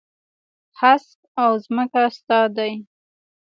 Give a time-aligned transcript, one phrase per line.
[0.79, 2.73] هسک او ځمکه ستا دي.